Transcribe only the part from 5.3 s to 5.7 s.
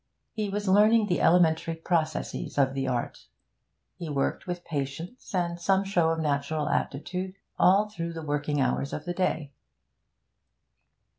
and